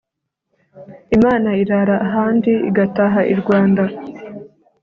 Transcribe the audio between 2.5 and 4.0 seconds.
igataha i Rwanda.